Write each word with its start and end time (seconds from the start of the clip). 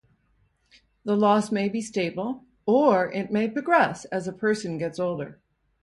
The 1.05 1.15
loss 1.15 1.51
may 1.51 1.69
be 1.69 1.79
stable, 1.79 2.43
or 2.65 3.11
it 3.11 3.31
may 3.31 3.47
progress 3.47 4.05
as 4.05 4.27
a 4.27 4.33
person 4.33 4.79
gets 4.79 4.97
older. 4.99 5.39